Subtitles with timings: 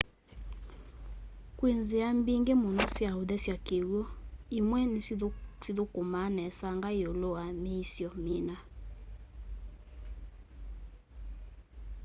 [1.57, 4.01] kwĩ nzĩa mbingĩ mũno sya ũthesya kĩw'ũ
[4.57, 4.79] imwe
[5.65, 8.57] sithũkũmaa nesanga ĩũlũ wa mĩisyo mĩna